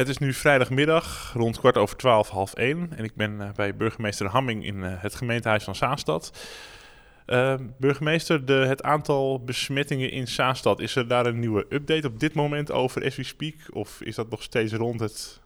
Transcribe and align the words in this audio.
Het 0.00 0.08
is 0.08 0.18
nu 0.18 0.32
vrijdagmiddag, 0.32 1.32
rond 1.34 1.58
kwart 1.58 1.76
over 1.76 1.96
twaalf, 1.96 2.28
half 2.28 2.54
één. 2.54 2.92
En 2.96 3.04
ik 3.04 3.14
ben 3.14 3.40
eh, 3.40 3.48
bij 3.54 3.76
burgemeester 3.76 4.26
Hamming 4.26 4.64
in 4.64 4.84
eh, 4.84 4.92
het 4.96 5.14
gemeentehuis 5.14 5.64
van 5.64 5.74
Zaanstad. 5.74 6.32
Uh, 7.26 7.54
burgemeester, 7.78 8.44
de, 8.44 8.52
het 8.52 8.82
aantal 8.82 9.44
besmettingen 9.44 10.10
in 10.10 10.28
Zaanstad, 10.28 10.80
is 10.80 10.96
er 10.96 11.08
daar 11.08 11.26
een 11.26 11.38
nieuwe 11.38 11.66
update 11.68 12.06
op 12.06 12.20
dit 12.20 12.34
moment 12.34 12.72
over 12.72 13.04
as 13.04 13.16
we 13.16 13.22
speak? 13.22 13.54
Of 13.72 14.00
is 14.00 14.14
dat 14.14 14.30
nog 14.30 14.42
steeds 14.42 14.72
rond 14.72 15.00
het 15.00 15.40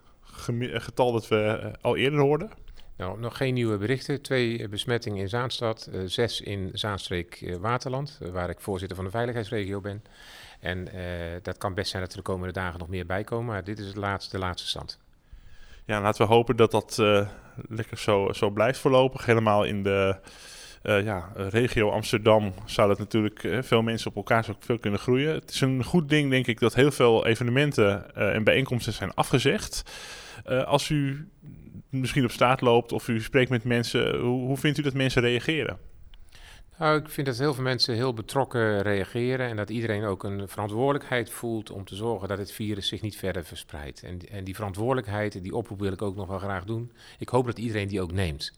getal 0.72 1.12
dat 1.12 1.28
we 1.28 1.70
al 1.80 1.96
eerder 1.96 2.20
hoorden? 2.20 2.50
Nou, 2.96 3.20
nog 3.20 3.36
geen 3.36 3.54
nieuwe 3.54 3.76
berichten. 3.76 4.22
Twee 4.22 4.68
besmettingen 4.68 5.20
in 5.20 5.28
Zaanstad, 5.28 5.90
zes 6.04 6.40
in 6.40 6.70
Zaanstreek 6.72 7.56
Waterland, 7.60 8.18
waar 8.32 8.50
ik 8.50 8.60
voorzitter 8.60 8.96
van 8.96 9.04
de 9.04 9.10
veiligheidsregio 9.10 9.80
ben. 9.80 10.04
En 10.60 10.88
dat 11.42 11.58
kan 11.58 11.74
best 11.74 11.90
zijn 11.90 12.02
dat 12.02 12.12
er 12.12 12.18
de 12.18 12.24
komende 12.24 12.52
dagen 12.52 12.78
nog 12.78 12.88
meer 12.88 13.06
bij 13.06 13.24
komen, 13.24 13.46
maar 13.46 13.64
dit 13.64 13.78
is 13.78 13.86
het 13.86 13.96
laatste, 13.96 14.36
de 14.36 14.42
laatste 14.42 14.68
stand. 14.68 14.98
Ja, 15.84 16.00
laten 16.00 16.26
we 16.26 16.32
hopen 16.32 16.56
dat 16.56 16.70
dat 16.70 16.96
lekker 17.68 17.98
zo, 17.98 18.32
zo 18.32 18.50
blijft 18.50 18.78
voorlopig. 18.78 19.26
Helemaal 19.26 19.64
in 19.64 19.82
de 19.82 20.16
ja, 20.82 21.32
regio 21.34 21.90
Amsterdam 21.90 22.54
zou 22.64 22.88
dat 22.88 22.98
natuurlijk 22.98 23.64
veel 23.64 23.82
mensen 23.82 24.10
op 24.10 24.16
elkaar 24.16 24.44
zo 24.44 24.56
veel 24.58 24.78
kunnen 24.78 25.00
groeien. 25.00 25.34
Het 25.34 25.50
is 25.50 25.60
een 25.60 25.84
goed 25.84 26.08
ding, 26.08 26.30
denk 26.30 26.46
ik, 26.46 26.60
dat 26.60 26.74
heel 26.74 26.90
veel 26.90 27.26
evenementen 27.26 28.14
en 28.14 28.44
bijeenkomsten 28.44 28.92
zijn 28.92 29.14
afgezegd. 29.14 29.82
als 30.64 30.88
u 30.88 31.28
misschien 32.00 32.24
op 32.24 32.30
straat 32.30 32.60
loopt 32.60 32.92
of 32.92 33.08
u 33.08 33.20
spreekt 33.20 33.50
met 33.50 33.64
mensen, 33.64 34.20
hoe, 34.20 34.46
hoe 34.46 34.56
vindt 34.56 34.78
u 34.78 34.82
dat 34.82 34.94
mensen 34.94 35.22
reageren? 35.22 35.78
Nou, 36.78 36.98
ik 36.98 37.08
vind 37.08 37.26
dat 37.26 37.38
heel 37.38 37.54
veel 37.54 37.62
mensen 37.62 37.94
heel 37.94 38.14
betrokken 38.14 38.82
reageren 38.82 39.48
en 39.48 39.56
dat 39.56 39.70
iedereen 39.70 40.04
ook 40.04 40.24
een 40.24 40.48
verantwoordelijkheid 40.48 41.30
voelt 41.30 41.70
om 41.70 41.84
te 41.84 41.94
zorgen 41.94 42.28
dat 42.28 42.38
het 42.38 42.52
virus 42.52 42.88
zich 42.88 43.02
niet 43.02 43.16
verder 43.16 43.44
verspreidt. 43.44 44.02
En, 44.02 44.18
en 44.30 44.44
die 44.44 44.54
verantwoordelijkheid, 44.54 45.42
die 45.42 45.54
oproep 45.54 45.80
wil 45.80 45.92
ik 45.92 46.02
ook 46.02 46.16
nog 46.16 46.28
wel 46.28 46.38
graag 46.38 46.64
doen. 46.64 46.92
Ik 47.18 47.28
hoop 47.28 47.46
dat 47.46 47.58
iedereen 47.58 47.88
die 47.88 48.00
ook 48.00 48.12
neemt. 48.12 48.52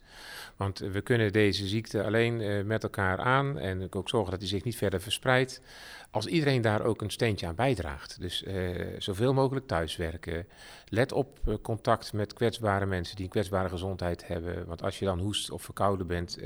Want 0.57 0.79
we 0.79 1.01
kunnen 1.01 1.33
deze 1.33 1.67
ziekte 1.67 2.05
alleen 2.05 2.41
uh, 2.41 2.65
met 2.65 2.83
elkaar 2.83 3.19
aan 3.19 3.59
en 3.59 3.87
ook 3.91 4.09
zorgen 4.09 4.31
dat 4.31 4.41
die 4.41 4.49
zich 4.49 4.65
niet 4.65 4.77
verder 4.77 5.01
verspreidt. 5.01 5.63
Als 6.17 6.27
iedereen 6.27 6.63
daar 6.63 6.83
ook 6.83 7.03
een 7.03 7.11
steentje 7.11 7.47
aan 7.47 7.55
bijdraagt. 7.55 8.21
Dus 8.21 8.43
uh, 8.43 8.87
zoveel 8.99 9.35
mogelijk 9.35 9.67
thuiswerken. 9.67 10.47
Let 10.89 11.13
op 11.13 11.39
uh, 11.49 11.55
contact 11.63 12.13
met 12.13 12.33
kwetsbare 12.33 12.87
mensen 12.87 13.17
die 13.17 13.25
een 13.25 13.31
kwetsbare 13.31 13.69
gezondheid 13.69 14.27
hebben. 14.27 14.67
Want 14.67 14.83
als 14.83 14.99
je 14.99 15.05
dan 15.05 15.19
hoest 15.19 15.51
of 15.51 15.63
verkouden 15.63 16.07
bent, 16.07 16.39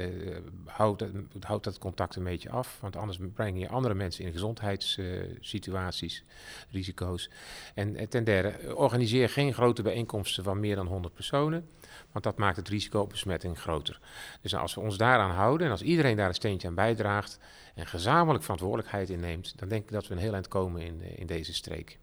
houd, 0.64 0.98
dat, 0.98 1.10
houd 1.40 1.64
dat 1.64 1.78
contact 1.78 2.16
een 2.16 2.24
beetje 2.24 2.50
af. 2.50 2.78
Want 2.80 2.96
anders 2.96 3.18
breng 3.34 3.60
je 3.60 3.68
andere 3.68 3.94
mensen 3.94 4.24
in 4.24 4.32
gezondheidssituaties, 4.32 6.24
risico's. 6.70 7.30
En 7.74 8.08
ten 8.08 8.24
derde, 8.24 8.76
organiseer 8.76 9.28
geen 9.28 9.54
grote 9.54 9.82
bijeenkomsten 9.82 10.44
van 10.44 10.60
meer 10.60 10.76
dan 10.76 10.86
100 10.86 11.14
personen. 11.14 11.68
Want 12.12 12.24
dat 12.24 12.38
maakt 12.38 12.56
het 12.56 12.68
risico 12.68 13.00
op 13.00 13.08
besmetting 13.08 13.58
groter. 13.58 14.00
Dus 14.40 14.54
als 14.54 14.74
we 14.74 14.80
ons 14.80 14.96
daaraan 14.96 15.30
houden 15.30 15.66
en 15.66 15.72
als 15.72 15.82
iedereen 15.82 16.16
daar 16.16 16.28
een 16.28 16.34
steentje 16.34 16.68
aan 16.68 16.74
bijdraagt 16.74 17.38
en 17.74 17.86
gezamenlijk 17.86 18.42
verantwoordelijkheid 18.42 19.10
inneemt, 19.10 19.58
dan 19.60 19.68
denk 19.68 19.82
ik 19.82 19.90
dat 19.90 20.06
we 20.06 20.14
een 20.14 20.20
heel 20.20 20.32
eind 20.32 20.48
komen 20.48 20.82
in, 20.82 21.02
in 21.16 21.26
deze 21.26 21.54
streek. 21.54 21.98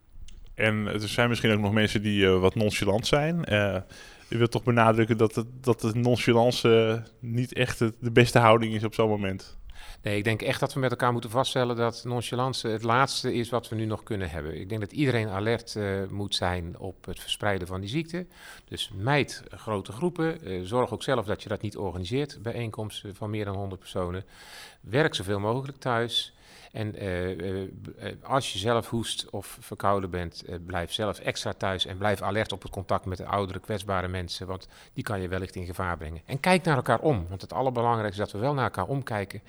En 0.54 0.88
er 0.88 1.08
zijn 1.08 1.30
misschien 1.30 1.52
ook 1.52 1.60
nog 1.60 1.74
mensen 1.74 2.02
die 2.02 2.22
uh, 2.22 2.40
wat 2.40 2.56
nonchalant 2.56 3.08
zijn. 3.08 3.54
Uh, 3.54 3.78
wilt 4.28 4.52
toch 4.52 4.64
benadrukken 4.64 5.18
dat, 5.18 5.36
het, 5.36 5.48
dat 5.62 5.82
de 5.82 5.92
nonchalance 5.94 7.04
niet 7.20 7.54
echt 7.54 7.80
de 7.80 8.12
beste 8.12 8.40
houding 8.40 8.74
is 8.74 8.84
op 8.84 8.94
zo'n 8.94 9.10
moment? 9.10 9.58
Nee, 10.02 10.18
ik 10.18 10.24
denk 10.24 10.42
echt 10.42 10.60
dat 10.60 10.74
we 10.74 10.80
met 10.80 10.92
elkaar 10.92 11.12
moeten 11.12 11.30
vaststellen 11.30 11.76
dat 11.76 12.04
nonchalance 12.06 12.68
het 12.68 12.84
laatste 12.84 13.34
is 13.34 13.50
wat 13.50 13.70
we 13.70 13.76
nu 13.76 13.86
nog 13.86 14.04
kunnen 14.04 14.30
hebben. 14.30 14.60
Ik 14.60 14.70
denk 14.70 14.82
dat 14.82 14.92
iedereen 14.92 15.30
alert 15.30 15.76
uh, 15.76 16.08
moet 16.10 16.36
zijn 16.36 16.80
op 16.80 17.06
het 17.06 17.20
verspreiden 17.20 17.68
van 17.68 17.80
die 17.80 17.90
ziekte. 17.90 18.26
Dus 18.66 18.92
mijd 18.96 19.44
grote 19.50 19.92
groepen. 19.92 20.50
Uh, 20.50 20.62
zorg 20.64 20.92
ook 20.92 21.04
zelf 21.04 21.26
dat 21.26 21.44
je 21.44 21.50
dat 21.50 21.62
niet 21.62 21.78
organiseert, 21.78 22.40
bijeenkomsten 22.42 23.16
van 23.16 23.30
meer 23.30 23.46
dan 23.46 23.56
100 23.56 23.80
personen. 23.80 24.24
Werk 24.82 25.16
zoveel 25.16 25.40
mogelijk 25.40 25.78
thuis. 25.78 26.37
En 26.72 27.04
uh, 27.04 27.30
uh, 27.30 27.68
als 28.22 28.54
je 28.54 28.60
zelf 28.60 28.90
hoest 28.90 29.30
of 29.30 29.58
verkouden 29.60 30.10
bent, 30.10 30.44
blijf 30.66 30.92
zelf 30.92 31.20
extra 31.20 31.54
thuis 31.54 31.86
en 31.86 31.98
blijf 31.98 32.22
alert 32.22 32.52
op 32.52 32.62
het 32.62 32.72
contact 32.72 33.06
met 33.06 33.18
de 33.18 33.26
oudere, 33.26 33.60
kwetsbare 33.60 34.08
mensen, 34.08 34.48
want 34.48 34.68
die 34.94 35.04
kan 35.04 35.22
je 35.22 35.28
wellicht 35.28 35.56
in 35.56 35.66
gevaar 35.66 35.98
brengen. 35.98 36.22
En 36.26 36.40
kijk 36.40 36.64
naar 36.64 36.76
elkaar 36.76 37.00
om, 37.00 37.26
want 37.30 37.42
het 37.42 37.54
allerbelangrijkste 37.54 38.22
is 38.22 38.32
dat 38.32 38.40
we 38.40 38.46
wel 38.46 38.54
naar 38.54 38.64
elkaar 38.64 38.88
omkijken 38.88 39.42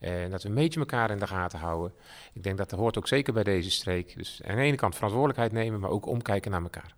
en 0.00 0.30
dat 0.30 0.42
we 0.42 0.48
een 0.48 0.54
beetje 0.54 0.80
elkaar 0.80 1.10
in 1.10 1.18
de 1.18 1.26
gaten 1.26 1.58
houden. 1.58 1.92
Ik 2.32 2.42
denk 2.42 2.58
dat 2.58 2.70
dat 2.70 2.78
hoort 2.78 2.98
ook 2.98 3.08
zeker 3.08 3.32
bij 3.32 3.44
deze 3.44 3.70
streek. 3.70 4.16
Dus 4.16 4.40
aan 4.46 4.56
de 4.56 4.62
ene 4.62 4.76
kant 4.76 4.94
verantwoordelijkheid 4.94 5.52
nemen, 5.52 5.80
maar 5.80 5.90
ook 5.90 6.06
omkijken 6.06 6.50
naar 6.50 6.62
elkaar. 6.62 6.94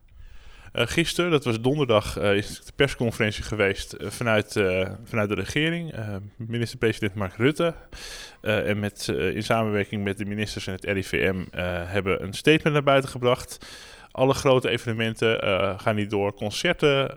Uh, 0.73 0.87
gisteren, 0.87 1.31
dat 1.31 1.45
was 1.45 1.61
donderdag, 1.61 2.19
uh, 2.19 2.37
is 2.37 2.65
de 2.65 2.73
persconferentie 2.77 3.43
geweest 3.43 3.95
uh, 3.99 4.11
vanuit, 4.11 4.53
vanuit 5.05 5.29
de 5.29 5.35
regering. 5.35 5.95
Minister-president 6.37 7.15
Mark 7.15 7.37
Rutte 7.37 7.75
en 8.41 8.79
met, 8.79 9.09
in 9.09 9.43
samenwerking 9.43 10.05
met 10.05 10.19
de 10.19 10.25
ministers 10.25 10.67
en 10.67 10.73
het 10.73 10.85
RIVM 10.85 11.45
hebben 11.87 12.23
een 12.23 12.33
statement 12.33 12.75
naar 12.75 12.83
buiten 12.83 13.11
gebracht. 13.11 13.67
Alle 14.11 14.35
grote 14.35 14.69
evenementen 14.69 15.41
gaan 15.81 15.95
niet 15.95 16.11
door. 16.11 16.35
Concerten 16.35 17.11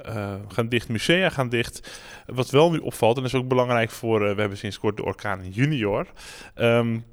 gaan 0.48 0.70
dicht, 0.70 0.90
musea 0.90 1.30
gaan 1.30 1.50
dicht. 1.50 2.00
Wat 2.26 2.50
wel 2.50 2.72
nu 2.72 2.78
opvalt, 2.78 3.16
en 3.16 3.24
dat 3.24 3.34
is 3.34 3.40
ook 3.40 3.48
belangrijk 3.48 3.90
voor, 3.90 4.20
we 4.20 4.42
hebben 4.42 4.58
sinds 4.58 4.80
kort 4.80 4.98
de 4.98 5.04
orkaan 5.04 5.50
junior. 5.50 6.08
Um, 6.56 7.06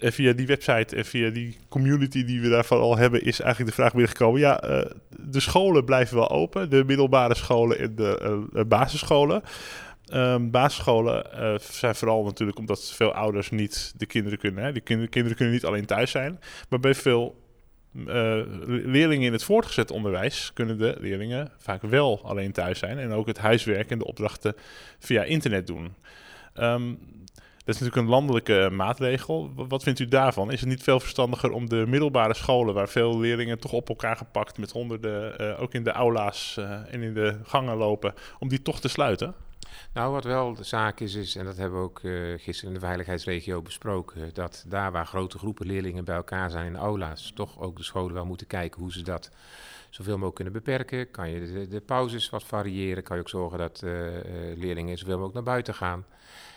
en 0.00 0.12
via 0.12 0.32
die 0.32 0.46
website 0.46 0.96
en 0.96 1.04
via 1.04 1.30
die 1.30 1.56
community 1.68 2.24
die 2.24 2.40
we 2.40 2.48
daarvan 2.48 2.80
al 2.80 2.96
hebben, 2.96 3.22
is 3.22 3.40
eigenlijk 3.40 3.70
de 3.70 3.82
vraag 3.82 3.92
binnengekomen. 3.92 4.40
Ja, 4.40 4.64
uh, 4.64 4.90
de 5.08 5.40
scholen 5.40 5.84
blijven 5.84 6.16
wel 6.16 6.30
open. 6.30 6.70
De 6.70 6.84
middelbare 6.84 7.34
scholen 7.34 7.78
en 7.78 7.94
de 7.94 8.44
uh, 8.54 8.62
basisscholen. 8.64 9.42
Um, 10.12 10.50
basisscholen 10.50 11.26
zijn 11.60 11.94
vooral 11.94 12.24
natuurlijk 12.24 12.58
omdat 12.58 12.92
veel 12.92 13.12
ouders 13.12 13.50
niet 13.50 13.94
de 13.96 14.06
kinderen 14.06 14.38
kunnen. 14.38 14.64
Hè. 14.64 14.72
De 14.72 14.80
kinderen, 14.80 15.34
kunnen 15.34 15.50
niet 15.50 15.64
alleen 15.64 15.86
thuis 15.86 16.10
zijn. 16.10 16.40
Maar 16.68 16.80
bij 16.80 16.94
veel 16.94 17.38
leerlingen 18.66 19.26
in 19.26 19.32
het 19.32 19.44
voortgezet 19.44 19.90
onderwijs 19.90 20.50
kunnen 20.54 20.78
de 20.78 20.96
leerlingen 21.00 21.50
vaak 21.58 21.82
wel 21.82 22.20
alleen 22.24 22.52
thuis 22.52 22.78
zijn. 22.78 22.98
En 22.98 23.12
ook 23.12 23.26
het 23.26 23.38
huiswerk 23.38 23.90
en 23.90 23.98
de 23.98 24.06
opdrachten 24.06 24.54
via 24.98 25.22
internet 25.22 25.66
doen. 25.66 25.94
Um, 26.54 26.98
dat 27.64 27.74
is 27.74 27.80
natuurlijk 27.80 28.06
een 28.06 28.14
landelijke 28.14 28.68
maatregel. 28.72 29.52
Wat 29.54 29.82
vindt 29.82 29.98
u 29.98 30.08
daarvan? 30.08 30.52
Is 30.52 30.60
het 30.60 30.68
niet 30.68 30.82
veel 30.82 31.00
verstandiger 31.00 31.50
om 31.50 31.68
de 31.68 31.84
middelbare 31.88 32.34
scholen, 32.34 32.74
waar 32.74 32.88
veel 32.88 33.18
leerlingen 33.18 33.58
toch 33.58 33.72
op 33.72 33.88
elkaar 33.88 34.16
gepakt 34.16 34.58
met 34.58 34.70
honderden, 34.70 35.42
uh, 35.42 35.62
ook 35.62 35.74
in 35.74 35.84
de 35.84 35.92
aula's 35.92 36.56
uh, 36.58 36.94
en 36.94 37.02
in 37.02 37.14
de 37.14 37.38
gangen 37.42 37.76
lopen, 37.76 38.14
om 38.38 38.48
die 38.48 38.62
toch 38.62 38.80
te 38.80 38.88
sluiten? 38.88 39.34
Nou, 39.92 40.12
wat 40.12 40.24
wel 40.24 40.54
de 40.54 40.64
zaak 40.64 41.00
is, 41.00 41.14
is 41.14 41.36
en 41.36 41.44
dat 41.44 41.56
hebben 41.56 41.78
we 41.78 41.84
ook 41.84 42.00
gisteren 42.40 42.74
in 42.74 42.80
de 42.80 42.86
veiligheidsregio 42.86 43.62
besproken, 43.62 44.30
dat 44.34 44.64
daar 44.68 44.92
waar 44.92 45.06
grote 45.06 45.38
groepen 45.38 45.66
leerlingen 45.66 46.04
bij 46.04 46.16
elkaar 46.16 46.50
zijn 46.50 46.66
in 46.66 46.72
de 46.72 46.78
aula's, 46.78 47.32
toch 47.34 47.60
ook 47.60 47.76
de 47.76 47.82
scholen 47.82 48.14
wel 48.14 48.24
moeten 48.26 48.46
kijken 48.46 48.80
hoe 48.80 48.92
ze 48.92 49.02
dat 49.02 49.30
zoveel 49.90 50.12
mogelijk 50.12 50.34
kunnen 50.34 50.52
beperken. 50.52 51.10
Kan 51.10 51.30
je 51.30 51.52
de, 51.52 51.68
de 51.68 51.80
pauzes 51.80 52.30
wat 52.30 52.44
variëren, 52.44 53.02
kan 53.02 53.16
je 53.16 53.22
ook 53.22 53.28
zorgen 53.28 53.58
dat 53.58 53.82
leerlingen 54.56 54.98
zoveel 54.98 55.14
mogelijk 55.14 55.34
naar 55.34 55.54
buiten 55.54 55.74
gaan. 55.74 56.04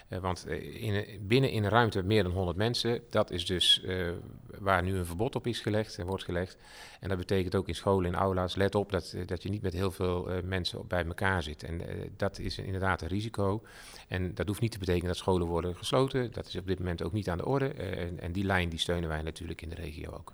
Uh, 0.10 0.20
want 0.20 0.46
uh, 0.48 0.84
in, 0.84 1.28
binnen 1.28 1.52
in 1.52 1.64
een 1.64 1.70
ruimte 1.70 2.04
meer 2.04 2.24
dan 2.24 2.32
100 2.32 2.58
mensen, 2.58 3.02
dat 3.10 3.32
is 3.32 3.46
dus 3.46 3.82
uh, 3.86 4.12
waar 4.60 4.84
nu 4.84 4.98
een 4.98 5.06
verbod 5.06 5.36
op 5.36 5.48
is 5.48 5.60
gelegd 5.60 5.98
en 5.98 6.06
wordt 6.06 6.24
gelegd. 6.24 6.58
En 7.00 7.10
dat 7.10 7.18
betekent 7.18 7.56
ook 7.56 7.68
in 7.68 7.76
scholen 7.76 8.14
en 8.14 8.20
aula's, 8.20 8.56
let 8.56 8.76
op 8.76 8.92
dat, 8.92 9.16
dat 9.26 9.44
je 9.44 9.50
niet 9.50 9.62
met 9.62 9.74
heel 9.74 9.92
veel 9.92 10.30
mensen 10.44 10.88
bij 10.88 11.06
elkaar 11.06 11.44
zit. 11.44 11.64
En 11.64 11.82
dat 12.18 12.40
is 12.40 12.58
inderdaad 12.58 13.02
een 13.02 13.08
risico. 13.08 13.64
En 14.08 14.34
dat 14.36 14.48
hoeft 14.48 14.62
niet 14.62 14.72
te 14.72 14.80
betekenen 14.80 15.08
dat 15.08 15.18
scholen 15.18 15.48
worden 15.48 15.76
gesloten. 15.76 16.32
Dat 16.32 16.48
is 16.48 16.56
op 16.56 16.68
dit 16.68 16.80
moment 16.80 17.04
ook 17.04 17.14
niet 17.14 17.30
aan 17.30 17.38
de 17.38 17.46
orde. 17.46 17.68
En, 17.68 18.20
en, 18.20 18.32
die 18.32 18.44
lijn 18.44 18.70
die 18.70 18.80
steunen 18.80 19.10
wij 19.10 19.22
natuurlijk 19.22 19.62
in 19.62 19.70
de 19.70 19.76
regio 19.76 20.12
ook. 20.12 20.34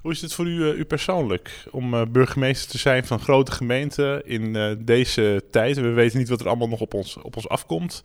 Hoe 0.00 0.12
is 0.12 0.20
het 0.20 0.34
voor 0.34 0.46
u, 0.46 0.70
u 0.70 0.84
persoonlijk 0.84 1.64
om 1.70 2.12
burgemeester 2.12 2.70
te 2.70 2.78
zijn 2.78 3.06
van 3.06 3.20
grote 3.20 3.52
gemeenten 3.52 4.26
in 4.26 4.78
deze 4.84 5.44
tijd? 5.50 5.76
We 5.76 5.88
weten 5.88 6.18
niet 6.18 6.28
wat 6.28 6.40
er 6.40 6.46
allemaal 6.46 6.68
nog 6.68 6.80
op 6.80 6.94
ons, 6.94 7.16
op 7.16 7.36
ons 7.36 7.48
afkomt. 7.48 8.02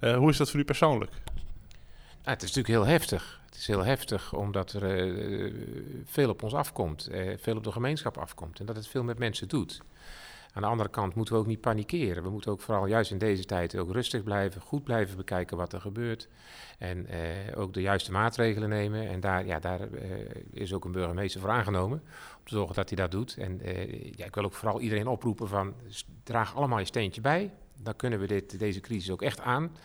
Hoe 0.00 0.30
is 0.30 0.36
dat 0.36 0.50
voor 0.50 0.60
u 0.60 0.64
persoonlijk? 0.64 1.10
Nou, 1.10 2.38
het 2.38 2.42
is 2.42 2.54
natuurlijk 2.54 2.84
heel 2.84 2.86
heftig. 2.86 3.40
Het 3.46 3.54
is 3.54 3.66
heel 3.66 3.84
heftig 3.84 4.34
omdat 4.34 4.72
er 4.72 5.12
veel 6.04 6.28
op 6.28 6.42
ons 6.42 6.54
afkomt, 6.54 7.08
veel 7.36 7.56
op 7.56 7.64
de 7.64 7.72
gemeenschap 7.72 8.18
afkomt 8.18 8.60
en 8.60 8.66
dat 8.66 8.76
het 8.76 8.88
veel 8.88 9.02
met 9.02 9.18
mensen 9.18 9.48
doet. 9.48 9.80
Aan 10.56 10.62
de 10.62 10.68
andere 10.68 10.88
kant 10.88 11.14
moeten 11.14 11.34
we 11.34 11.40
ook 11.40 11.46
niet 11.46 11.60
panikeren. 11.60 12.22
We 12.22 12.30
moeten 12.30 12.50
ook 12.50 12.60
vooral 12.60 12.86
juist 12.86 13.10
in 13.10 13.18
deze 13.18 13.44
tijd 13.44 13.76
ook 13.76 13.92
rustig 13.92 14.22
blijven, 14.22 14.60
goed 14.60 14.84
blijven 14.84 15.16
bekijken 15.16 15.56
wat 15.56 15.72
er 15.72 15.80
gebeurt. 15.80 16.28
En 16.78 17.06
ook 17.54 17.74
de 17.74 17.80
juiste 17.80 18.12
maatregelen 18.12 18.68
nemen. 18.68 19.08
En 19.08 19.20
daar, 19.20 19.46
ja, 19.46 19.58
daar 19.58 19.80
is 20.50 20.72
ook 20.72 20.84
een 20.84 20.92
burgemeester 20.92 21.40
voor 21.40 21.50
aangenomen. 21.50 21.98
Om 22.38 22.44
te 22.44 22.54
zorgen 22.54 22.74
dat 22.74 22.88
hij 22.88 22.98
dat 22.98 23.10
doet. 23.10 23.36
En 23.38 23.60
ja, 24.16 24.24
ik 24.24 24.34
wil 24.34 24.44
ook 24.44 24.52
vooral 24.52 24.80
iedereen 24.80 25.06
oproepen 25.06 25.48
van 25.48 25.74
draag 26.22 26.54
allemaal 26.54 26.78
je 26.78 26.84
steentje 26.84 27.20
bij 27.20 27.50
dan 27.82 27.96
kunnen 27.96 28.18
we 28.18 28.26
dit, 28.26 28.58
deze 28.58 28.80
crisis 28.80 29.10
ook 29.10 29.22
echt 29.22 29.40
aan. 29.40 29.76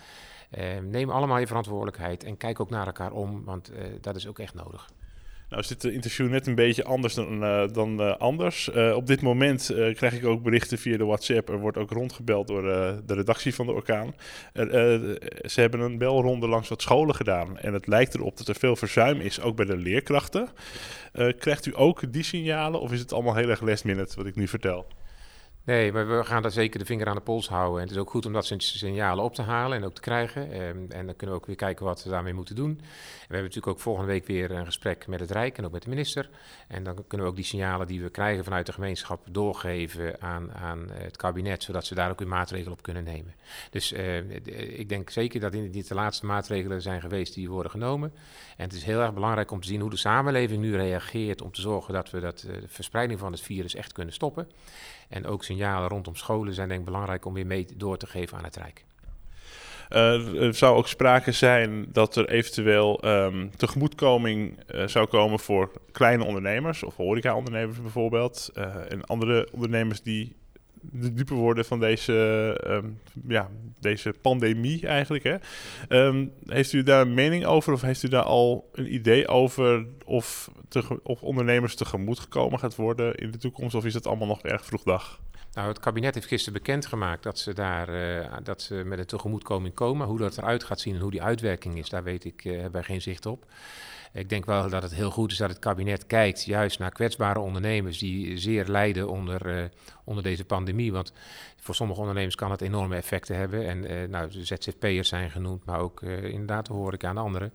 Uh, 0.57 0.79
neem 0.79 1.09
allemaal 1.09 1.37
je 1.37 1.47
verantwoordelijkheid 1.47 2.23
en 2.23 2.37
kijk 2.37 2.59
ook 2.59 2.69
naar 2.69 2.85
elkaar 2.85 3.11
om, 3.11 3.43
want 3.43 3.71
uh, 3.71 3.77
dat 4.01 4.15
is 4.15 4.27
ook 4.27 4.39
echt 4.39 4.53
nodig. 4.53 4.89
Nou 5.51 5.63
is 5.63 5.69
dit 5.69 5.83
interview 5.83 6.29
net 6.29 6.47
een 6.47 6.55
beetje 6.55 6.83
anders 6.83 7.13
dan, 7.13 7.43
uh, 7.43 7.63
dan 7.71 8.01
uh, 8.01 8.15
anders. 8.17 8.69
Uh, 8.75 8.95
op 8.95 9.07
dit 9.07 9.21
moment 9.21 9.65
krijg 9.93 10.13
ik 10.13 10.25
ook 10.25 10.43
berichten 10.43 10.77
via 10.77 10.97
de 10.97 11.05
WhatsApp. 11.05 11.49
Er 11.49 11.59
wordt 11.59 11.77
ook 11.77 11.91
rondgebeld 11.91 12.47
door 12.47 12.61
de 13.05 13.13
redactie 13.13 13.55
van 13.55 13.65
de 13.65 13.71
Orkaan. 13.71 14.13
ze 14.53 15.61
hebben 15.61 15.79
een 15.79 15.97
belronde 15.97 16.47
langs 16.47 16.69
wat 16.69 16.81
scholen 16.81 17.15
gedaan. 17.15 17.57
En 17.57 17.73
het 17.73 17.87
lijkt 17.87 18.15
erop 18.15 18.37
dat 18.37 18.47
er 18.47 18.55
veel 18.55 18.75
verzuim 18.75 19.19
is, 19.19 19.41
ook 19.41 19.55
bij 19.55 19.65
de 19.65 19.77
leerkrachten. 19.77 20.49
krijgt 21.37 21.65
u 21.65 21.71
ook 21.75 22.13
die 22.13 22.23
signalen 22.23 22.81
of 22.81 22.91
is 22.91 22.99
het 22.99 23.13
allemaal 23.13 23.35
heel 23.35 23.49
erg 23.49 23.61
last 23.61 23.83
minute 23.83 24.15
wat 24.15 24.25
ik 24.25 24.35
nu 24.35 24.47
vertel? 24.47 24.85
Nee, 25.63 25.91
maar 25.91 26.17
we 26.17 26.23
gaan 26.23 26.41
daar 26.41 26.51
zeker 26.51 26.79
de 26.79 26.85
vinger 26.85 27.07
aan 27.07 27.15
de 27.15 27.21
pols 27.21 27.49
houden. 27.49 27.75
En 27.75 27.81
het 27.81 27.91
is 27.91 27.97
ook 27.97 28.09
goed 28.09 28.25
om 28.25 28.33
dat 28.33 28.45
soort 28.45 28.63
signalen 28.63 29.23
op 29.23 29.35
te 29.35 29.41
halen 29.41 29.77
en 29.77 29.83
ook 29.83 29.93
te 29.93 30.01
krijgen. 30.01 30.51
Ehm, 30.51 30.77
en 30.89 31.05
dan 31.05 31.15
kunnen 31.15 31.35
we 31.35 31.41
ook 31.41 31.45
weer 31.45 31.55
kijken 31.55 31.85
wat 31.85 32.03
we 32.03 32.09
daarmee 32.09 32.33
moeten 32.33 32.55
doen. 32.55 32.75
we 32.75 33.37
hebben 33.37 33.41
natuurlijk 33.41 33.67
ook 33.67 33.79
volgende 33.79 34.11
week 34.11 34.25
weer 34.25 34.51
een 34.51 34.65
gesprek 34.65 35.07
met 35.07 35.19
het 35.19 35.31
Rijk 35.31 35.57
en 35.57 35.65
ook 35.65 35.71
met 35.71 35.83
de 35.83 35.89
minister. 35.89 36.29
En 36.67 36.83
dan 36.83 37.03
kunnen 37.07 37.27
we 37.27 37.31
ook 37.31 37.37
die 37.37 37.47
signalen 37.47 37.87
die 37.87 38.01
we 38.01 38.09
krijgen 38.09 38.43
vanuit 38.43 38.65
de 38.65 38.73
gemeenschap 38.73 39.27
doorgeven 39.31 40.21
aan, 40.21 40.53
aan 40.53 40.87
het 40.91 41.17
kabinet, 41.17 41.63
zodat 41.63 41.85
ze 41.85 41.95
daar 41.95 42.09
ook 42.09 42.19
weer 42.19 42.27
maatregelen 42.27 42.73
op 42.73 42.81
kunnen 42.81 43.03
nemen. 43.03 43.35
Dus 43.69 43.93
uh, 43.93 44.79
ik 44.79 44.89
denk 44.89 45.09
zeker 45.09 45.39
dat 45.39 45.51
dit 45.51 45.87
de 45.87 45.95
laatste 45.95 46.25
maatregelen 46.25 46.81
zijn 46.81 47.01
geweest 47.01 47.33
die 47.33 47.49
worden 47.49 47.71
genomen. 47.71 48.13
En 48.57 48.63
het 48.63 48.73
is 48.73 48.83
heel 48.83 48.99
erg 48.99 49.13
belangrijk 49.13 49.51
om 49.51 49.61
te 49.61 49.67
zien 49.67 49.81
hoe 49.81 49.89
de 49.89 49.97
samenleving 49.97 50.61
nu 50.61 50.75
reageert 50.75 51.41
om 51.41 51.51
te 51.51 51.61
zorgen 51.61 51.93
dat 51.93 52.09
we 52.09 52.19
dat, 52.19 52.45
uh, 52.47 52.61
de 52.61 52.67
verspreiding 52.67 53.19
van 53.19 53.31
het 53.31 53.41
virus 53.41 53.75
echt 53.75 53.91
kunnen 53.91 54.13
stoppen. 54.13 54.47
En 55.11 55.25
ook 55.25 55.43
signalen 55.43 55.89
rondom 55.89 56.15
scholen 56.15 56.53
zijn 56.53 56.67
denk 56.67 56.79
ik 56.79 56.85
belangrijk 56.85 57.25
om 57.25 57.33
weer 57.33 57.45
mee 57.45 57.67
door 57.75 57.97
te 57.97 58.07
geven 58.07 58.37
aan 58.37 58.43
het 58.43 58.55
Rijk. 58.55 58.85
Uh, 59.89 60.41
er 60.41 60.53
zou 60.53 60.77
ook 60.77 60.87
sprake 60.87 61.31
zijn 61.31 61.85
dat 61.89 62.15
er 62.15 62.29
eventueel 62.29 63.05
um, 63.05 63.51
tegemoetkoming 63.57 64.59
uh, 64.75 64.87
zou 64.87 65.07
komen 65.07 65.39
voor 65.39 65.71
kleine 65.91 66.23
ondernemers 66.23 66.83
of 66.83 66.95
horeca-ondernemers 66.95 67.81
bijvoorbeeld. 67.81 68.49
Uh, 68.57 68.91
en 68.91 69.05
andere 69.05 69.47
ondernemers 69.51 70.01
die 70.01 70.35
de 70.81 71.13
dupe 71.13 71.33
worden 71.33 71.65
van 71.65 71.79
deze, 71.79 72.13
um, 72.67 72.99
ja, 73.27 73.49
deze 73.79 74.13
pandemie 74.21 74.87
eigenlijk. 74.87 75.23
Hè? 75.23 75.35
Um, 75.89 76.33
heeft 76.45 76.73
u 76.73 76.83
daar 76.83 77.01
een 77.01 77.13
mening 77.13 77.45
over 77.45 77.73
of 77.73 77.81
heeft 77.81 78.03
u 78.03 78.07
daar 78.07 78.23
al 78.23 78.69
een 78.73 78.93
idee 78.93 79.27
over 79.27 79.87
of, 80.05 80.51
te, 80.67 80.99
of 81.03 81.23
ondernemers 81.23 81.75
tegemoet 81.75 82.19
gekomen 82.19 82.59
gaat 82.59 82.75
worden 82.75 83.15
in 83.15 83.31
de 83.31 83.37
toekomst? 83.37 83.75
Of 83.75 83.85
is 83.85 83.93
het 83.93 84.07
allemaal 84.07 84.27
nog 84.27 84.41
erg 84.41 84.65
vroeg 84.65 84.83
dag? 84.83 85.19
Nou, 85.53 85.67
het 85.67 85.79
kabinet 85.79 86.13
heeft 86.13 86.27
gisteren 86.27 86.61
bekendgemaakt 86.61 87.23
dat 87.23 87.39
ze 87.39 87.53
daar 87.53 87.89
uh, 87.89 88.27
dat 88.43 88.61
ze 88.61 88.75
met 88.75 88.99
een 88.99 89.05
tegemoetkoming 89.05 89.73
komen. 89.73 90.07
Hoe 90.07 90.17
dat 90.17 90.37
eruit 90.37 90.63
gaat 90.63 90.79
zien 90.79 90.95
en 90.95 91.01
hoe 91.01 91.11
die 91.11 91.21
uitwerking 91.21 91.77
is, 91.77 91.89
daar 91.89 92.03
weet 92.03 92.25
ik, 92.25 92.45
uh, 92.45 92.61
heb 92.61 92.71
wij 92.71 92.83
geen 92.83 93.01
zicht 93.01 93.25
op. 93.25 93.45
Ik 94.13 94.29
denk 94.29 94.45
wel 94.45 94.69
dat 94.69 94.83
het 94.83 94.93
heel 94.93 95.11
goed 95.11 95.31
is 95.31 95.37
dat 95.37 95.49
het 95.49 95.59
kabinet 95.59 96.05
kijkt 96.05 96.43
juist 96.43 96.79
naar 96.79 96.91
kwetsbare 96.91 97.39
ondernemers 97.39 97.99
die 97.99 98.37
zeer 98.37 98.67
lijden 98.67 99.09
onder, 99.09 99.57
uh, 99.57 99.63
onder 100.03 100.23
deze 100.23 100.45
pandemie. 100.45 100.91
Want 100.91 101.13
voor 101.55 101.75
sommige 101.75 101.99
ondernemers 101.99 102.35
kan 102.35 102.51
het 102.51 102.61
enorme 102.61 102.95
effecten 102.95 103.35
hebben. 103.35 103.67
En 103.67 103.91
uh, 103.91 104.07
nou, 104.07 104.29
de 104.29 104.45
ZZP'ers 104.45 105.09
zijn 105.09 105.31
genoemd, 105.31 105.65
maar 105.65 105.79
ook 105.79 106.01
uh, 106.01 106.23
inderdaad 106.23 106.65
de 106.65 106.73
horeca 106.73 107.09
en 107.09 107.17
anderen. 107.17 107.53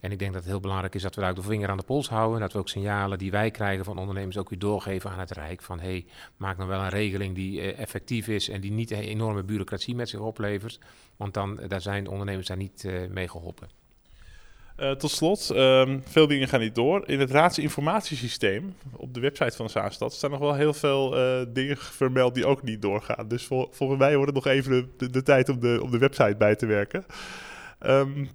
En 0.00 0.12
ik 0.12 0.18
denk 0.18 0.32
dat 0.32 0.42
het 0.42 0.50
heel 0.50 0.60
belangrijk 0.60 0.94
is 0.94 1.02
dat 1.02 1.14
we 1.14 1.20
daar 1.20 1.30
ook 1.30 1.36
de 1.36 1.42
vinger 1.42 1.68
aan 1.68 1.76
de 1.76 1.82
pols 1.82 2.08
houden. 2.08 2.34
En 2.34 2.40
dat 2.40 2.52
we 2.52 2.58
ook 2.58 2.68
signalen 2.68 3.18
die 3.18 3.30
wij 3.30 3.50
krijgen 3.50 3.84
van 3.84 3.98
ondernemers 3.98 4.38
ook 4.38 4.50
weer 4.50 4.58
doorgeven 4.58 5.10
aan 5.10 5.18
het 5.18 5.30
Rijk. 5.30 5.62
Van 5.62 5.80
hé, 5.80 5.86
hey, 5.86 6.06
maak 6.36 6.58
dan 6.58 6.66
wel 6.66 6.80
een 6.80 6.88
regeling 6.88 7.34
die 7.34 7.72
effectief 7.72 8.28
is 8.28 8.48
en 8.48 8.60
die 8.60 8.72
niet 8.72 8.90
een 8.90 8.98
enorme 8.98 9.42
bureaucratie 9.42 9.94
met 9.94 10.08
zich 10.08 10.20
oplevert. 10.20 10.78
Want 11.16 11.34
dan 11.34 11.60
daar 11.68 11.80
zijn 11.80 12.04
de 12.04 12.10
ondernemers 12.10 12.46
daar 12.46 12.56
niet 12.56 12.88
mee 13.10 13.28
geholpen. 13.28 13.81
Uh, 14.82 14.90
tot 14.90 15.10
slot, 15.10 15.50
um, 15.54 16.02
veel 16.06 16.26
dingen 16.26 16.48
gaan 16.48 16.60
niet 16.60 16.74
door. 16.74 17.02
In 17.06 17.20
het 17.20 17.30
raadsinformatiesysteem 17.30 18.74
op 18.92 19.14
de 19.14 19.20
website 19.20 19.56
van 19.56 19.70
Zaanstad 19.70 20.12
staan 20.12 20.30
nog 20.30 20.38
wel 20.38 20.54
heel 20.54 20.74
veel 20.74 21.18
uh, 21.18 21.46
dingen 21.48 21.76
vermeld 21.76 22.34
die 22.34 22.46
ook 22.46 22.62
niet 22.62 22.82
doorgaan. 22.82 23.28
Dus 23.28 23.44
vol, 23.44 23.68
volgens 23.70 23.98
mij 23.98 24.16
wordt 24.16 24.34
het 24.34 24.44
nog 24.44 24.54
even 24.54 24.90
de, 24.96 25.10
de, 25.10 25.22
tijd 25.22 25.48
om 25.48 25.60
de, 25.60 25.80
om 25.82 25.90
de 25.90 25.98
website 25.98 26.34
bij 26.38 26.56
te 26.56 26.66
werken. 26.66 27.04
Um, 27.86 28.28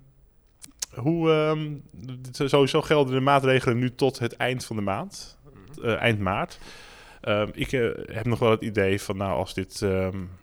hoe, 0.93 1.29
um, 1.29 1.83
sowieso 2.31 2.81
gelden 2.81 3.13
de 3.13 3.19
maatregelen 3.19 3.77
nu 3.77 3.95
tot 3.95 4.19
het 4.19 4.35
eind 4.35 4.65
van 4.65 4.75
de 4.75 4.81
maand, 4.81 5.37
uh, 5.81 6.01
eind 6.01 6.19
maart. 6.19 6.59
ik 7.51 7.71
heb 8.11 8.25
nog 8.25 8.39
wel 8.39 8.51
het 8.51 8.61
idee 8.61 9.01
van, 9.01 9.17
nou, 9.17 9.37
als 9.37 9.53
dit 9.53 9.85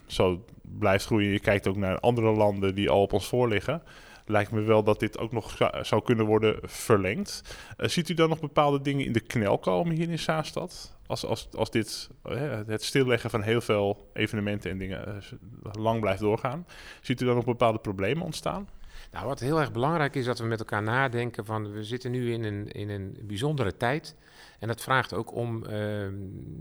zo 0.06 0.44
blijft 0.62 1.04
groeien, 1.04 1.30
je 1.30 1.40
kijkt 1.40 1.68
ook 1.68 1.76
naar 1.76 1.98
andere 1.98 2.32
landen 2.32 2.74
die 2.74 2.90
al 2.90 3.02
op 3.02 3.12
ons 3.12 3.26
voor 3.26 3.48
liggen 3.48 3.82
lijkt 4.26 4.50
me 4.50 4.60
wel 4.60 4.82
dat 4.82 5.00
dit 5.00 5.18
ook 5.18 5.32
nog 5.32 5.56
zou 5.82 6.02
kunnen 6.02 6.26
worden 6.26 6.58
verlengd. 6.62 7.56
Uh, 7.78 7.88
ziet 7.88 8.08
u 8.08 8.14
dan 8.14 8.28
nog 8.28 8.40
bepaalde 8.40 8.80
dingen 8.80 9.04
in 9.04 9.12
de 9.12 9.20
knel 9.20 9.58
komen 9.58 9.96
hier 9.96 10.10
in 10.10 10.18
Zaanstad? 10.18 10.96
Als, 11.06 11.24
als, 11.24 11.48
als 11.56 11.70
dit, 11.70 12.10
uh, 12.26 12.60
het 12.66 12.82
stilleggen 12.82 13.30
van 13.30 13.42
heel 13.42 13.60
veel 13.60 14.10
evenementen 14.12 14.70
en 14.70 14.78
dingen 14.78 15.08
uh, 15.08 15.72
lang 15.72 16.00
blijft 16.00 16.20
doorgaan, 16.20 16.66
ziet 17.00 17.20
u 17.20 17.24
dan 17.24 17.34
nog 17.34 17.44
bepaalde 17.44 17.78
problemen 17.78 18.24
ontstaan? 18.24 18.68
Nou, 19.14 19.26
wat 19.26 19.40
heel 19.40 19.60
erg 19.60 19.72
belangrijk 19.72 20.14
is 20.14 20.24
dat 20.24 20.38
we 20.38 20.44
met 20.44 20.58
elkaar 20.58 20.82
nadenken 20.82 21.44
van 21.44 21.72
we 21.72 21.84
zitten 21.84 22.10
nu 22.10 22.32
in 22.32 22.44
een, 22.44 22.68
in 22.68 22.90
een 22.90 23.18
bijzondere 23.22 23.76
tijd. 23.76 24.16
En 24.58 24.68
dat 24.68 24.80
vraagt 24.80 25.14
ook 25.14 25.34
om, 25.34 25.64
uh, 25.70 26.06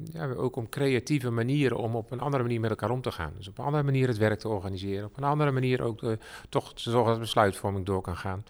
ja, 0.04 0.32
ook 0.36 0.56
om 0.56 0.70
creatieve 0.70 1.30
manieren 1.30 1.78
om 1.78 1.96
op 1.96 2.12
een 2.12 2.20
andere 2.20 2.44
manier 2.44 2.60
met 2.60 2.70
elkaar 2.70 2.90
om 2.90 3.02
te 3.02 3.12
gaan. 3.12 3.34
Dus 3.38 3.48
op 3.48 3.58
een 3.58 3.66
andere 3.66 3.84
manier 3.84 4.08
het 4.08 4.18
werk 4.18 4.40
te 4.40 4.48
organiseren. 4.48 5.06
Op 5.06 5.18
een 5.18 5.24
andere 5.24 5.52
manier 5.52 5.82
ook 5.82 6.02
uh, 6.02 6.12
toch 6.50 6.74
te 6.74 6.90
zorgen 6.90 7.12
dat 7.12 7.20
besluitvorming 7.20 7.86
door 7.86 8.02
kan 8.02 8.18
gaan. 8.18 8.44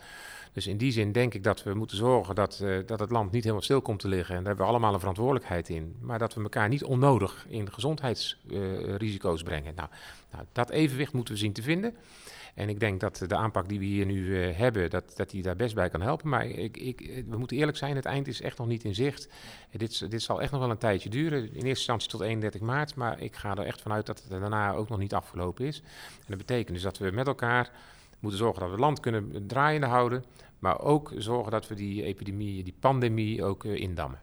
Dus 0.54 0.68
in 0.68 0.78
die 0.78 0.92
zin 0.92 1.12
denk 1.12 1.34
ik 1.34 1.44
dat 1.44 1.64
we 1.64 1.74
moeten 1.74 1.98
zorgen 1.98 2.36
dat, 2.36 2.60
uh, 2.64 2.80
dat 2.86 3.00
het 3.00 3.12
land 3.12 3.32
niet 3.32 3.44
helemaal 3.44 3.64
stil 3.64 3.82
komt 3.82 4.00
te 4.00 4.08
liggen. 4.08 4.36
En 4.36 4.40
daar 4.40 4.48
hebben 4.48 4.66
we 4.66 4.72
allemaal 4.72 4.94
een 4.94 5.00
verantwoordelijkheid 5.00 5.70
in. 5.70 5.96
Maar 6.02 6.20
dat 6.20 6.34
we 6.34 6.42
elkaar 6.42 6.70
niet 6.70 6.84
onnodig 6.84 7.46
in 7.50 7.72
gezondheidsrisico's 7.72 9.44
brengen. 9.44 9.76
Nou, 9.76 9.90
nou, 10.32 10.46
dat 10.52 10.70
evenwicht 10.70 11.14
moeten 11.14 11.34
we 11.34 11.40
zien 11.40 11.54
te 11.54 11.62
vinden. 11.62 11.96
En 12.54 12.70
ik 12.70 12.80
denk 12.80 13.00
dat 13.00 13.26
de 13.28 13.36
aanpak 13.36 13.70
die 13.70 13.80
we 13.80 13.86
hier 13.86 14.06
nu 14.06 14.26
uh, 14.26 14.58
hebben, 14.58 14.90
dat, 14.90 15.16
dat 15.16 15.30
die 15.30 15.42
daar 15.42 15.56
best 15.56 15.76
bij 15.76 15.90
kan 15.90 16.02
helpen. 16.02 16.30
Maar 16.30 16.46
ik, 16.46 16.78
ik, 16.78 17.24
we 17.30 17.38
moeten 17.38 17.58
eerlijk 17.58 17.78
zijn, 17.78 17.96
het 17.96 18.06
eind 18.06 18.28
is 18.28 18.42
echt 18.42 18.58
nog 18.58 18.68
niet 18.68 18.84
in 18.84 18.96
zicht. 18.96 19.30
Dit, 19.72 20.12
dit 20.12 20.22
zal 20.22 20.42
echt 20.42 20.52
nog 20.52 20.62
wel 20.62 20.70
een 20.70 20.78
tijdje 20.78 21.10
duren. 21.10 21.40
In 21.40 21.50
eerste 21.50 21.68
instantie 21.68 22.10
tot 22.10 22.22
31 22.22 22.62
maart. 22.62 22.96
Maar 22.96 23.22
ik 23.22 23.36
ga 23.36 23.52
er 23.52 23.66
echt 23.66 23.82
vanuit 23.82 24.06
dat 24.06 24.22
het 24.22 24.42
daarna 24.42 24.74
ook 24.74 24.90
nog 24.90 25.00
niet 25.00 25.14
afgelopen 25.14 25.66
is. 25.66 25.82
En 26.20 26.26
dat 26.28 26.38
betekent 26.38 26.74
dus 26.74 26.82
dat 26.82 26.98
we 26.98 27.12
met 27.12 27.28
elkaar 27.28 27.72
moeten 28.24 28.40
zorgen 28.40 28.60
dat 28.60 28.70
we 28.70 28.76
het 28.76 28.86
land 28.86 29.00
kunnen 29.00 29.48
draaiende 29.48 29.88
houden. 29.88 30.24
Maar 30.60 30.80
ook 30.80 31.12
zorgen 31.18 31.52
dat 31.52 31.68
we 31.68 31.76
die 31.76 32.04
epidemie, 32.04 32.64
die 32.64 32.76
pandemie 32.80 33.44
ook 33.44 33.64
uh, 33.64 33.80
indammen. 33.80 34.20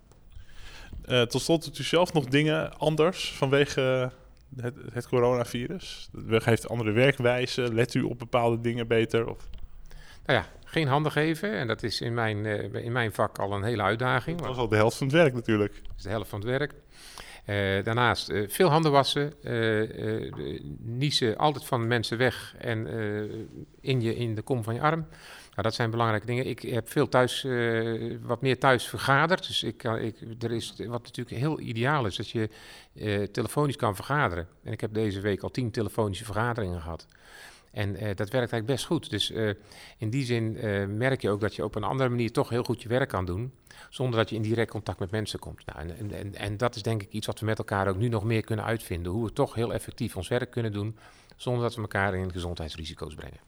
tot 1.04 1.42
slot 1.42 1.64
doet 1.64 1.78
u 1.78 1.82
zelf 1.82 2.12
nog 2.12 2.24
dingen 2.24 2.78
anders 2.78 3.32
vanwege 3.32 4.12
het, 4.56 4.74
het 4.92 5.08
coronavirus? 5.08 6.10
Heeft 6.28 6.68
andere 6.68 6.92
werkwijze? 6.92 7.74
Let 7.74 7.94
u 7.94 8.02
op 8.02 8.18
bepaalde 8.18 8.60
dingen 8.60 8.86
beter? 8.86 9.28
Of? 9.28 9.48
Nou 10.26 10.38
ja, 10.38 10.46
geen 10.64 10.88
handen 10.88 11.12
geven. 11.12 11.52
En 11.52 11.66
dat 11.66 11.82
is 11.82 12.00
in 12.00 12.14
mijn, 12.14 12.44
uh, 12.44 12.84
in 12.84 12.92
mijn 12.92 13.12
vak 13.12 13.38
al 13.38 13.52
een 13.52 13.62
hele 13.62 13.82
uitdaging. 13.82 14.40
Dat 14.40 14.50
is 14.50 14.56
al 14.56 14.68
de 14.68 14.76
helft 14.76 14.96
van 14.96 15.06
het 15.06 15.16
werk 15.16 15.34
natuurlijk. 15.34 15.74
Dat 15.74 15.96
is 15.96 16.02
de 16.02 16.08
helft 16.08 16.28
van 16.28 16.40
het 16.40 16.48
werk. 16.48 16.74
Uh, 17.46 17.84
daarnaast 17.84 18.30
uh, 18.30 18.48
veel 18.48 18.68
handen 18.68 18.92
wassen, 18.92 19.32
niezen 20.78 21.36
altijd 21.36 21.64
van 21.64 21.86
mensen 21.86 22.18
weg 22.18 22.54
en 22.58 22.86
in, 23.80 24.00
je, 24.00 24.16
in 24.16 24.34
de 24.34 24.42
kom 24.42 24.62
van 24.62 24.74
je 24.74 24.80
arm. 24.80 25.06
Nou, 25.50 25.62
dat 25.62 25.74
zijn 25.74 25.90
belangrijke 25.90 26.26
dingen. 26.26 26.46
Ik 26.46 26.62
heb 26.62 26.90
veel 26.90 27.08
thuis, 27.08 27.46
wat 28.22 28.40
meer 28.40 28.58
thuis 28.58 28.88
vergaderd. 28.88 29.46
Dus 29.46 29.62
ik, 29.62 29.82
ik, 29.82 30.42
er 30.42 30.52
is, 30.52 30.74
wat 30.86 31.02
natuurlijk 31.02 31.36
heel 31.36 31.60
ideaal 31.60 32.06
is, 32.06 32.16
dat 32.16 32.30
je 32.30 32.48
telefonisch 33.32 33.76
kan 33.76 33.94
vergaderen. 33.94 34.48
En 34.64 34.72
ik 34.72 34.80
heb 34.80 34.94
deze 34.94 35.20
week 35.20 35.42
al 35.42 35.50
tien 35.50 35.70
telefonische 35.70 36.24
vergaderingen 36.24 36.80
gehad. 36.80 37.06
En 37.70 37.88
uh, 37.90 38.00
dat 38.00 38.16
werkt 38.16 38.34
eigenlijk 38.34 38.66
best 38.66 38.84
goed. 38.84 39.10
Dus 39.10 39.32
in 39.98 40.10
die 40.10 40.24
zin 40.24 40.52
merk 40.96 41.22
je 41.22 41.30
ook 41.30 41.40
dat 41.40 41.54
je 41.54 41.64
op 41.64 41.74
een 41.74 41.84
andere 41.84 42.08
manier 42.08 42.32
toch 42.32 42.48
heel 42.48 42.62
goed 42.62 42.82
je 42.82 42.88
werk 42.88 43.08
kan 43.08 43.24
doen. 43.24 43.52
Zonder 43.90 44.18
dat 44.18 44.30
je 44.30 44.36
in 44.36 44.42
direct 44.42 44.70
contact 44.70 44.98
met 44.98 45.10
mensen 45.10 45.38
komt. 45.38 45.66
Nou, 45.66 45.88
en, 45.88 46.12
en, 46.12 46.34
en 46.34 46.56
dat 46.56 46.76
is 46.76 46.82
denk 46.82 47.02
ik 47.02 47.12
iets 47.12 47.26
wat 47.26 47.40
we 47.40 47.46
met 47.46 47.58
elkaar 47.58 47.88
ook 47.88 47.96
nu 47.96 48.08
nog 48.08 48.24
meer 48.24 48.44
kunnen 48.44 48.64
uitvinden. 48.64 49.12
Hoe 49.12 49.24
we 49.24 49.32
toch 49.32 49.54
heel 49.54 49.72
effectief 49.72 50.16
ons 50.16 50.28
werk 50.28 50.50
kunnen 50.50 50.72
doen. 50.72 50.96
Zonder 51.36 51.62
dat 51.62 51.74
we 51.74 51.80
elkaar 51.80 52.14
in 52.14 52.32
gezondheidsrisico's 52.32 53.14
brengen. 53.14 53.40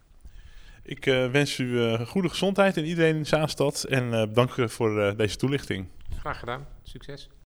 Ik 0.82 1.04
wens 1.04 1.58
u 1.58 1.96
goede 2.06 2.28
gezondheid 2.28 2.76
en 2.76 2.84
iedereen 2.84 3.16
in 3.16 3.26
Zaanstad. 3.26 3.84
En 3.84 4.04
uh, 4.04 4.24
dank 4.34 4.70
voor 4.70 5.16
deze 5.16 5.36
toelichting. 5.36 5.86
Graag 6.18 6.38
gedaan. 6.38 6.66
Succes. 6.82 7.28